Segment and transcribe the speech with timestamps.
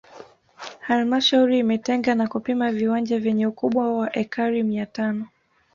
[0.87, 5.25] Halmashauri imetenga na kupima viwanja vyenye ukubwa wa ekari mia tano